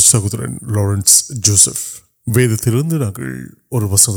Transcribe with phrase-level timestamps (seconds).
[0.00, 2.00] سہورن لارنس جوسف
[2.36, 2.68] ویدت
[3.72, 4.16] وسنگ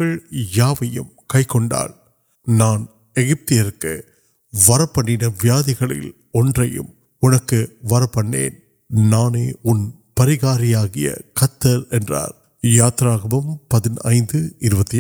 [2.48, 2.86] نان
[4.54, 5.10] ورپن
[5.44, 5.74] ویادی
[8.90, 9.52] نانے
[10.16, 10.74] پریگاری
[11.36, 11.78] کتر
[12.64, 13.16] یاترا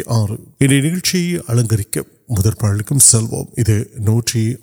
[0.08, 0.30] آر
[1.56, 3.44] نگہ مدر سلو
[3.98, 4.54] نوٹری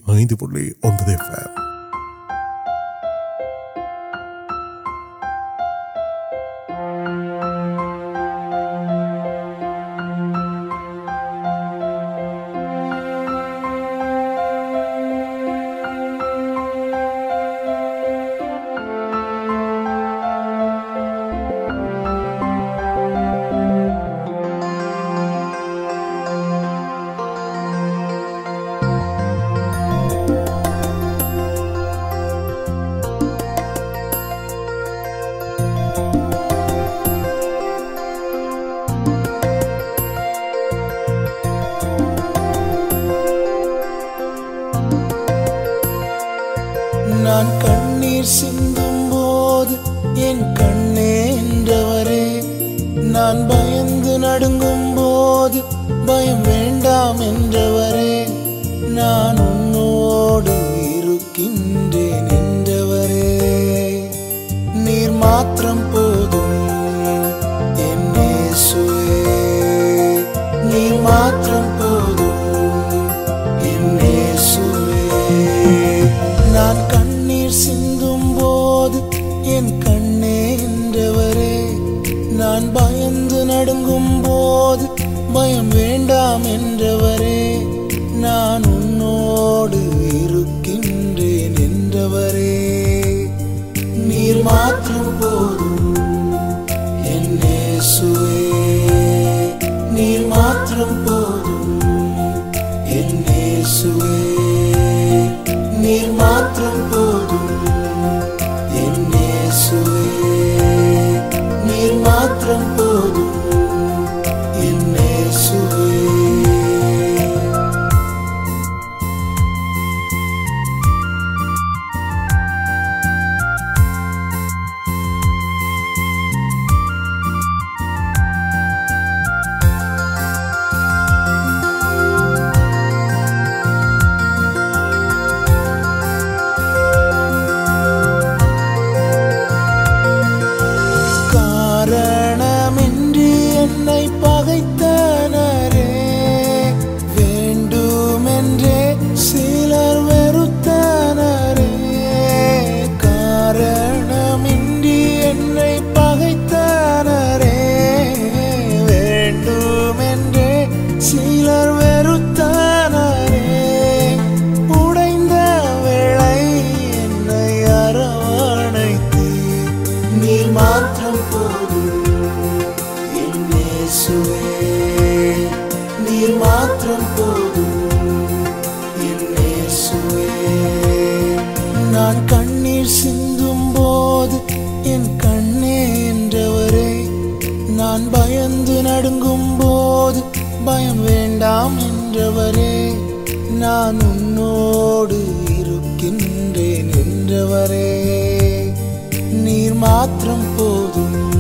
[200.07, 201.36] رو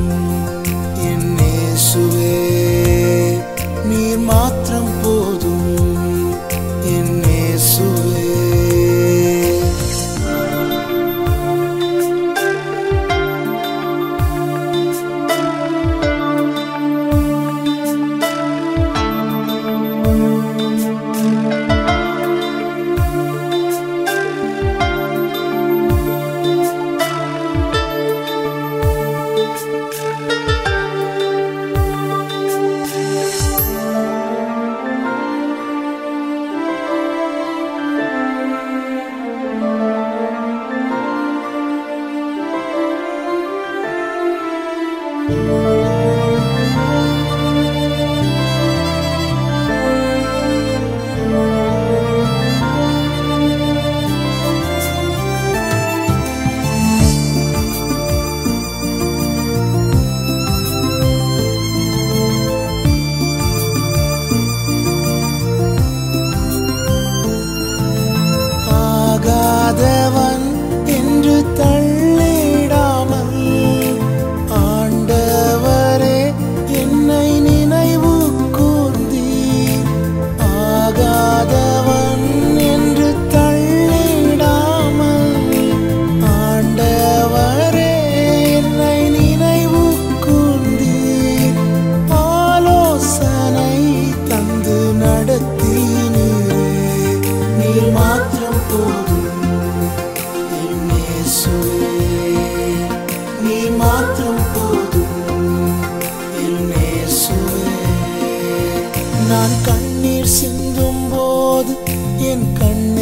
[112.58, 112.96] کن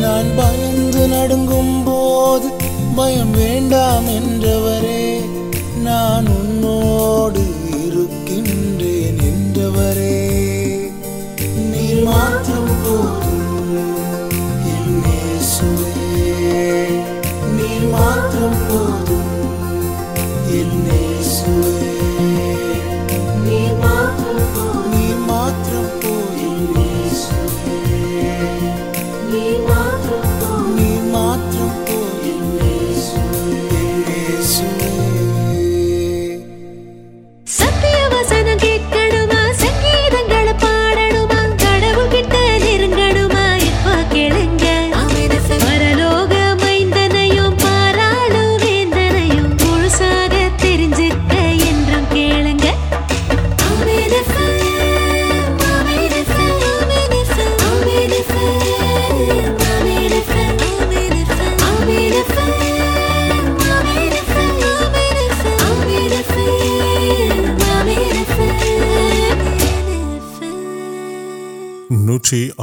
[0.00, 0.26] نان
[3.32, 4.06] بنگام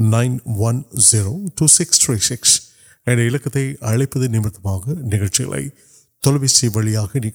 [0.00, 2.60] nine one zero two six three six
[3.06, 4.50] number
[5.02, 7.30] نکلپی وویل کھیل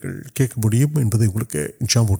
[0.57, 2.15] مجھے جامو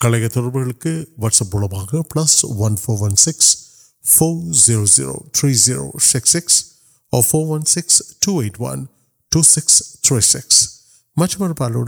[0.00, 3.56] کل گڑے تبدیل واٹسپ ملو پن four six
[4.04, 6.36] four zero zero three zero six
[7.66, 8.84] six two eight one
[9.32, 10.66] two six three six
[11.16, 11.84] مجھے پاسکلو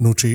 [0.00, 0.26] نوٹ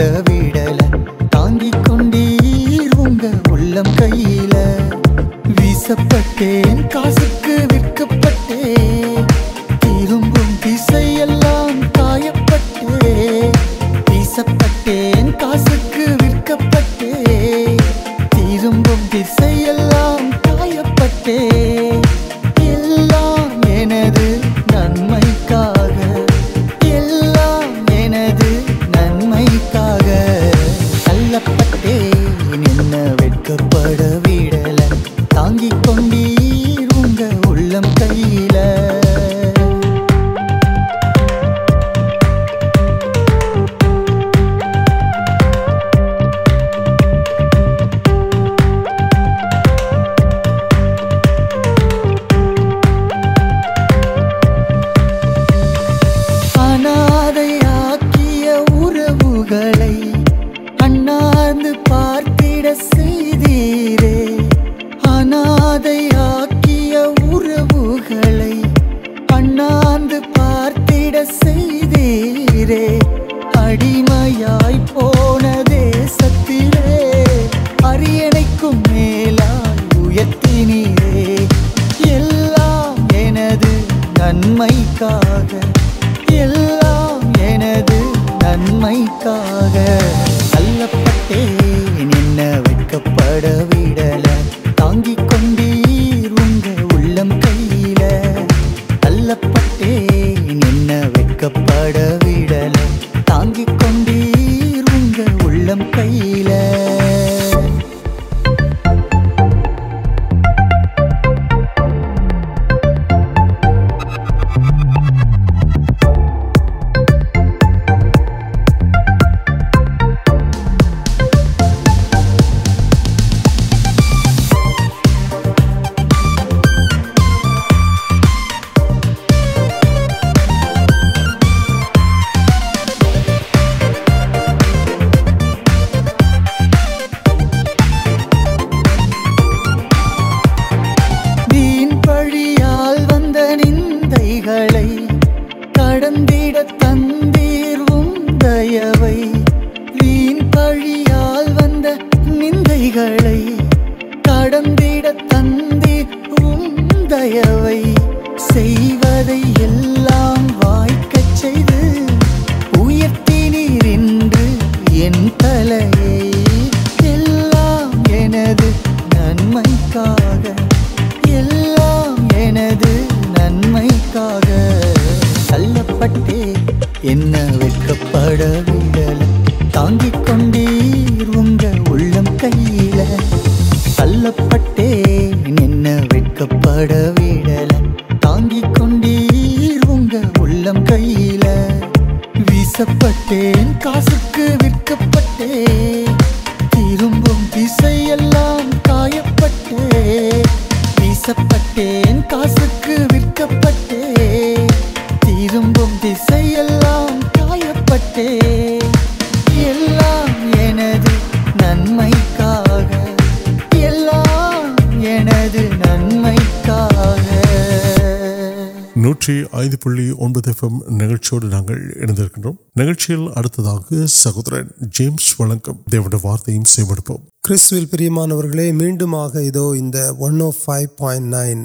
[220.55, 227.91] புள்ளி ஒன்பது எஃப்எம் நிகழ்ச்சியோடு நாங்கள் இணைந்திருக்கின்றோம் நிகழ்ச்சியில் அடுத்ததாக சகோதரன் ஜேம்ஸ் வழங்கும் தேவனுடைய வார்த்தையும் செய்வெடுப்போம் கிறிஸ்துவில்
[227.93, 231.65] பிரியமானவர்களே மீண்டுமாக இதோ இந்த one o five point nine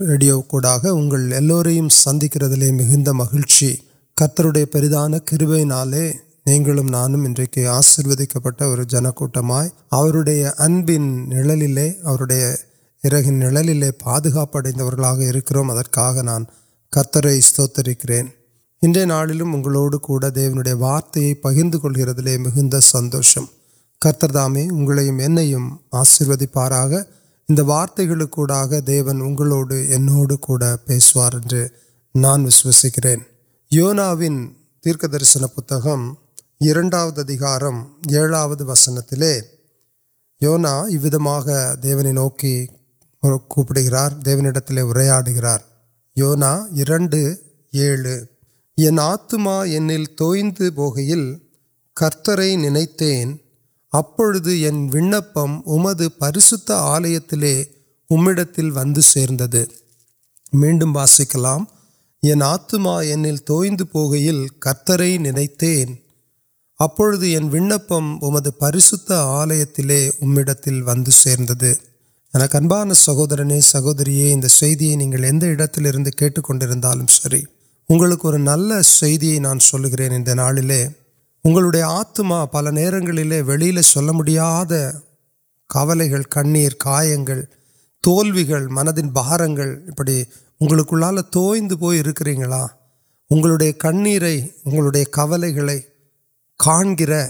[0.00, 3.70] radio கூடாக உங்கள் எல்லோரையும் சந்திக்கிறதிலே மிகுந்த மகிழ்ச்சி
[4.16, 4.64] கர்த்தருடைய
[16.93, 18.27] کرتر استوتن
[18.83, 22.79] انگوڑک دیو وارت پکلے مندر
[24.33, 26.91] دام اگیوار
[27.61, 31.65] وارتگا دیون اگڑکارے
[32.15, 33.05] نان وشکر
[33.71, 35.95] یونا ویر درشن پتہ
[36.61, 37.63] اندار
[38.11, 39.39] ایڑا ہوسن دے
[40.41, 41.09] یونا یہ
[41.83, 45.21] دیونے نوکر دیونی اریا
[46.17, 46.51] یونا
[49.67, 50.45] انڈل تیل
[51.97, 53.13] کئی نوزے
[54.65, 57.19] انمد پریشت آلیہ
[60.53, 61.63] ویر مسکلام
[62.43, 62.69] آت
[63.47, 65.01] توئند پوگیل کرتر
[66.79, 67.93] نوپ
[68.59, 69.65] پریس آلیہ
[70.19, 70.57] ویت
[72.37, 77.33] این ابان سہورن سہوری نہیں کٹر سر
[77.89, 78.71] اگلکر نل
[79.41, 84.35] نان سل گرے نال اگر آتم پل نر مول
[85.69, 85.95] کار
[88.03, 89.59] تر منت بارک
[91.31, 92.33] توئند پوکری
[93.31, 95.79] اگے کئی کول گئے
[96.59, 97.23] کام کرے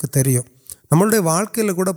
[1.19, 1.93] واقل کو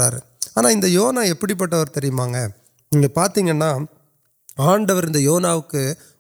[0.57, 3.61] آنا یونا پہ پاتی ہیں
[4.59, 5.53] آڈر انونا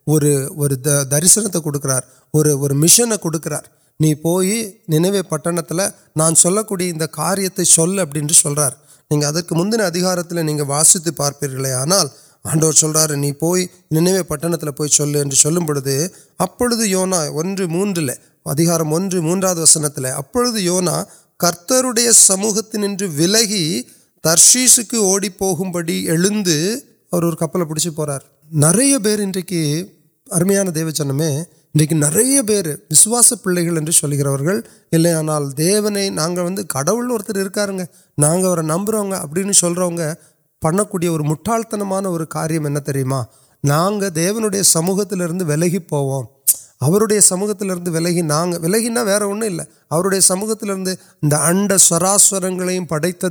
[0.06, 0.70] اور
[1.10, 1.90] درشن کے کڑکر
[2.34, 3.52] اور میشن کڑکر
[4.00, 5.72] نہیں پوئ ن پنت
[6.16, 8.72] نان سوکے ان کاریہتے چل اب سلر
[9.10, 10.18] ادر مندار
[10.68, 12.02] وسیتی پارپی آنا
[12.41, 18.17] ஆண்டவர் சொல்கிறாரு நீ போய் நினைவே பட்டணத்தில் போய் சொல்லு என்று சொல்லும் பொழுது அப்பொழுது யோனா ஒன்று மூன்றில்
[18.43, 21.05] அதிகாரம் ஒன்று மூன்றாவது வசனத்தில் அப்பொழுது யோனா
[21.43, 23.87] கர்த்தருடைய சமூகத்தினின்று விலகி
[24.23, 29.91] தர்ஷீஸுக்கு ஓடி போகும்படி எழுந்து அவர் ஒரு கப்பலை பிடிச்சி போகிறார் நிறைய பேர் இன்றைக்கு
[30.27, 31.95] அருமையான தேவச்சனமே இன்றைக்கு
[40.62, 41.62] پڑکال
[44.62, 45.14] سموہت
[45.48, 46.22] ولگو
[47.20, 48.18] سموہتر ولگ
[48.62, 50.64] ولگینا سموہت
[51.22, 52.44] اڈ سراسر
[52.88, 53.24] پڑت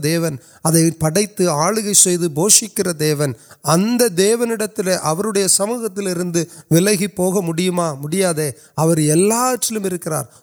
[1.00, 3.32] پڑتی آلگن
[4.62, 7.92] اتنی سموت ویام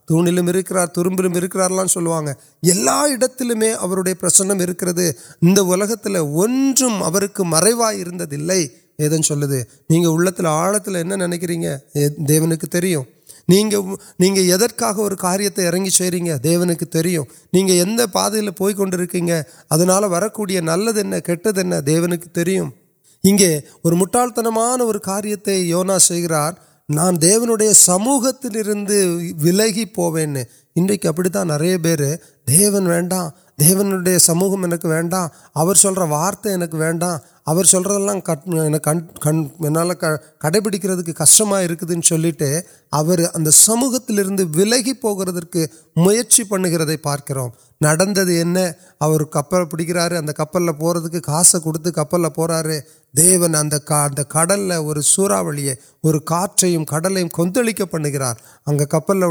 [0.05, 0.23] کرو
[2.01, 2.33] لوگیں
[3.07, 5.63] گا پرسن انہیں
[7.45, 8.09] مروائر
[8.99, 12.97] ادے آڑت نیے دےوار
[16.29, 16.75] دیونی
[18.13, 19.31] پہلے پوکی
[19.71, 20.53] ابھی نل کچھ
[23.85, 24.39] اور مٹالت
[25.03, 26.53] کاریہتے یونا سار
[27.13, 28.49] دی سموتی
[29.43, 29.79] ولگ
[32.87, 33.29] انڈا
[33.61, 34.65] دیو نو سموہم
[36.11, 36.77] وارت ان کو
[37.49, 37.83] اور سر
[40.41, 40.83] کڑپڑک
[41.17, 42.31] کشمیر چلے
[42.93, 43.21] اگر
[43.55, 44.11] سموہت
[44.57, 45.15] ولگی پڑ
[46.65, 47.39] گرد پارکر
[49.33, 52.63] کپل پیٹکار اگر کپل پہ کاس کچھ کپل پڑھا
[53.15, 53.47] دیو
[54.29, 58.33] کڑل اور سوراوی اور کاٹر کڑلیں کتند پڑ گیا
[58.67, 59.23] اگر کپل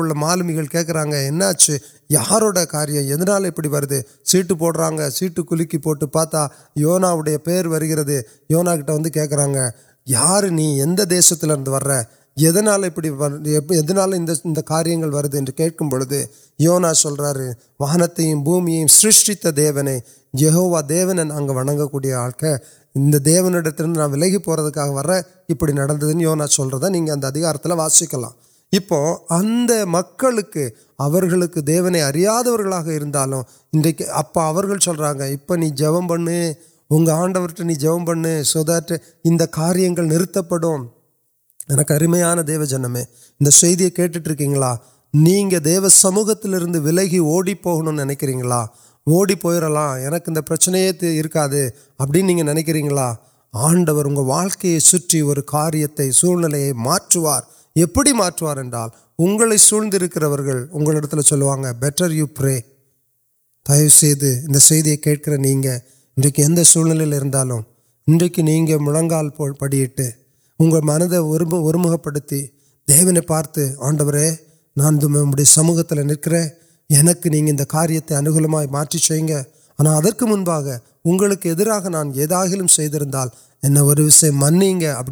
[0.43, 1.77] کی
[2.10, 7.13] یارو کاریہ ابھی ویٹ پڑیں گے سیٹ کلکی پوٹ پاتا یونا
[7.45, 8.17] پی گر கேட்குறது
[8.50, 9.60] யோனா கிட்ட வந்து கேட்குறாங்க
[10.08, 11.93] யார் நீ எந்த தேசத்துலேருந்து வர்ற
[12.38, 13.10] எதனால் இப்படி
[13.80, 16.20] எதனால் இந்த இந்த காரியங்கள் வருது என்று கேட்கும் பொழுது
[16.60, 17.48] யோனா சொல்கிறாரு
[17.80, 19.96] வானத்தையும் பூமியையும் சிருஷ்டித்த தேவனை
[20.34, 22.60] யெகோவா தேவனை நாங்கள் வணங்கக்கூடிய ஆட்கள்
[22.96, 25.15] இந்த தேவனிடத்திலிருந்து நான் விலகி போகிறதுக்காக வர்ற
[25.48, 28.38] இப்படி நடந்ததுன்னு யோனா சொல்கிறத நீங்கள் அந்த அதிகாரத்தில் வாசிக்கலாம்
[28.74, 29.00] இப்போ
[29.32, 30.63] அந்த மக்களுக்கு
[31.00, 36.38] அவர்களுக்கு தேவனை அறியாதவர்களாக இருந்தாலும் இன்றைக்கு அப்போ அவர்கள் சொல்கிறாங்க இப்போ நீ ஜெபம் பண்ணு
[36.89, 38.91] وہ آڈوٹ جب پو دٹ
[39.23, 40.65] انار پڑھ
[41.80, 44.17] کے ارمیاں دیو جنم اندیا کھیٹ
[45.13, 45.50] نہیں
[46.84, 48.65] ولگی اوڑپ نیگا
[49.08, 49.71] اوڑی پوکا
[52.00, 52.15] اب
[52.50, 53.13] نکریہ
[53.54, 55.21] آڈر اگر واقع سی
[56.73, 58.62] معوار
[59.60, 60.17] سوندرک
[64.76, 65.17] دیکھ
[66.17, 68.41] ان سال انجکی
[69.60, 69.99] پڑیٹ
[70.60, 72.39] اگر منت پڑی
[72.88, 74.12] دیونے پارت آڈو
[74.77, 76.34] نان سموت نکل
[77.69, 80.25] کاریہ آنا ادب کے
[81.89, 82.12] نان
[83.77, 83.97] اور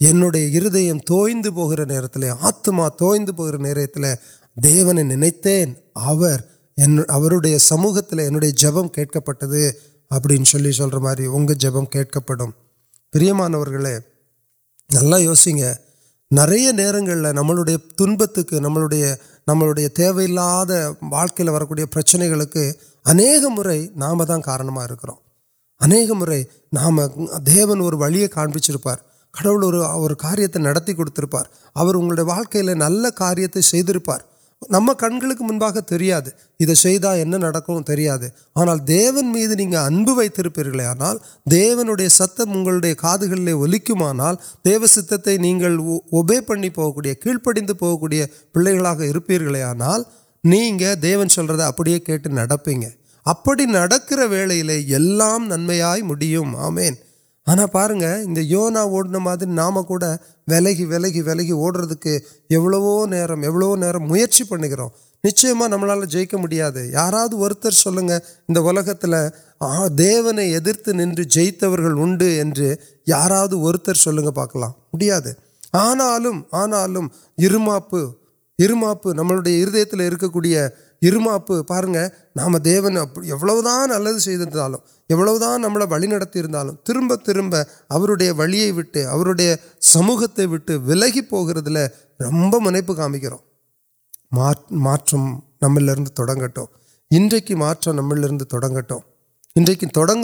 [0.02, 5.40] ہردم توندی پہ نئے آت توئند نو نو
[6.79, 9.73] என் அவருடைய சமூகத்தில் என்னுடைய ஜெபம் கேட்கப்பட்டது
[10.11, 12.55] அப்படின்னு சொல்லி சொல்கிற மாதிரி உங்கள் ஜெபம் கேட்கப்படும்
[13.13, 13.99] பிரியமானவர்களே
[14.91, 15.75] நல்லா யோசிங்க
[16.29, 19.17] நிறைய நேரங்களில் நம்மளுடைய துன்பத்துக்கு நம்மளுடைய
[19.51, 25.23] நம்மளுடைய தேவையில்லாத வாழ்க்கையில் வரக்கூடிய பிரச்சனைகளுக்கு அநேக முறை நாம் தான் காரணமாக இருக்கிறோம்
[25.77, 27.01] அநேக முறை நாம்
[27.43, 27.81] தேவன்
[34.70, 37.52] نم کنگری ادا اتنا
[38.56, 39.24] آنا دیگر
[39.96, 41.14] ابتر پانا
[41.52, 44.20] دی ستیہ کالی کوان
[44.66, 48.08] دیو ست نہیں پڑی پوکی کیڑ پڑی پوک كو
[48.54, 49.98] پیلے گا آنا
[51.02, 52.76] دیو كل رہے كیٹپی
[53.26, 56.94] ابھی نكر وے یو نم آمن
[57.50, 60.02] آنا پونا اوڑھنے میری نام کور
[60.48, 62.16] ولگی ولگی ولگی اوڈر کے
[62.50, 64.88] ایو نو نمچی پڑ گرو
[65.24, 67.14] نچ نال جائے یار
[67.72, 68.18] سلیں گے
[68.56, 72.16] وہ دیونے ادے جیت اُن
[73.08, 73.32] یار
[73.96, 75.20] سلکل میڈیا
[75.74, 76.18] آنا
[76.52, 77.96] آناپ
[79.14, 79.50] نمک
[80.30, 80.42] کو
[81.02, 81.52] ارمپ
[82.36, 83.00] نام دیونے
[83.64, 85.18] دا نل ایو
[85.58, 86.14] نمین
[86.86, 88.72] ترب تربی
[89.92, 91.78] سموہت ویٹ ولگل
[92.20, 93.00] روپ منپر
[95.62, 96.66] نمل اندر
[99.56, 100.18] تم کی تک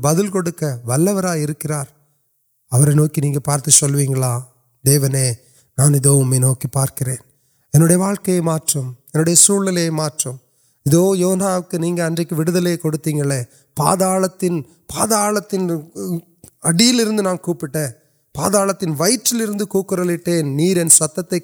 [0.05, 0.43] ودل کو
[2.73, 3.99] پارت چلو
[4.85, 5.07] دیو
[5.79, 6.09] ناندہ
[6.39, 7.09] نوکی پارکر
[7.97, 8.31] واقع
[9.37, 9.69] سیون
[11.17, 13.33] یونا کل
[13.77, 13.95] پا
[14.89, 15.59] پاڑتی
[17.21, 17.77] ناپٹ
[18.35, 21.35] پہاڑ تین ویٹلٹین نہیں ستر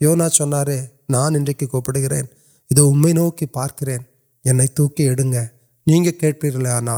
[0.00, 3.88] یونا چنارے نان ان کی کوپر ادو ام نوک پارکر
[4.44, 6.96] ان تاکی کلے آنا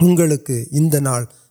[0.00, 0.90] اگلک ان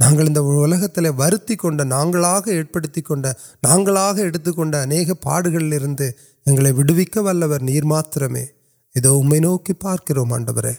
[0.00, 6.10] நாங்கள் இந்த உலகத்தில் வருத்தி கொண்ட நாங்களாக ஏற்படுத்தி கொண்ட நாங்களாக எடுத்துக்கொண்ட அநேக பாடுகளிலிருந்து
[6.42, 8.48] எங்களை விடுவிக்க வல்லவர் நீர் மாத்திரமே
[8.94, 10.74] இதோ உம்மை நோக்கி பார்க்கிறோம் ஆண்டவரே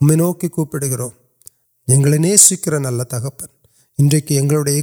[0.00, 1.12] உம்மை நோக்கி கூப்பிடுகிறோம்
[1.86, 3.50] எங்களை நேசிக்கிற நல்ல தகப்பன்
[3.96, 4.82] இன்றைக்கு எங்களுடைய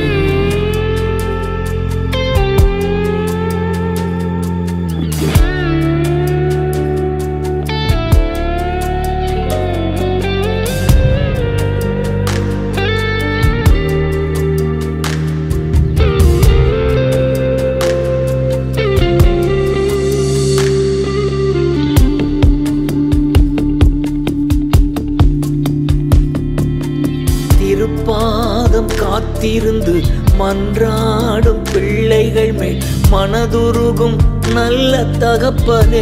[35.21, 35.99] تک پہ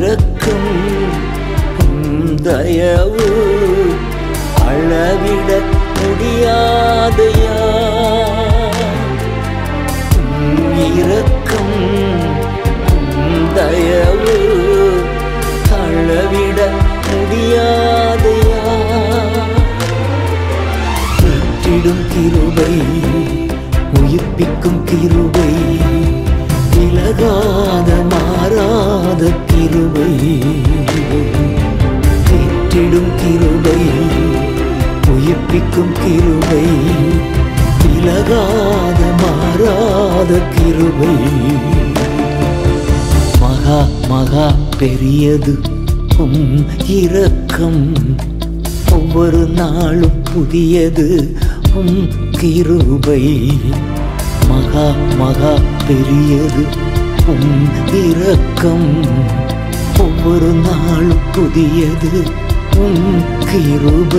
[0.00, 0.66] இறக்கும்
[2.42, 3.24] தயவு
[4.64, 5.50] அளவிட
[5.96, 7.56] முடியாதையா
[10.98, 11.74] இறக்கும்
[13.56, 14.36] தயவு
[15.78, 16.60] அளவிட
[17.08, 18.62] முடியாதையா
[21.20, 22.72] விட்டிடும் கிருபை
[23.98, 25.52] உயிர்ப்பிக்கும் கிருபை
[29.17, 30.09] மாறாத கிருபை
[32.27, 33.79] மீட்டிடும் கிருபை
[35.13, 35.93] உயிர்ப்பிக்கும்
[57.28, 57.66] ان
[63.50, 64.16] کی روپ